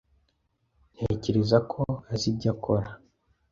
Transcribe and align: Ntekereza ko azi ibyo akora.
Ntekereza 0.95 1.57
ko 1.71 1.81
azi 2.11 2.25
ibyo 2.31 2.49
akora. 2.53 2.89